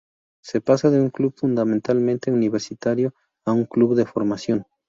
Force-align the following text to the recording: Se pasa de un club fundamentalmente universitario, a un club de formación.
Se 0.43 0.61
pasa 0.61 0.89
de 0.89 0.99
un 0.99 1.11
club 1.11 1.35
fundamentalmente 1.37 2.31
universitario, 2.31 3.13
a 3.45 3.51
un 3.51 3.65
club 3.65 3.93
de 3.93 4.07
formación. 4.07 4.65